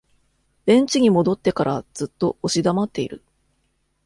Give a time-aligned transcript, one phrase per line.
[0.65, 3.23] ベンチに戻ってからずっと押し黙っている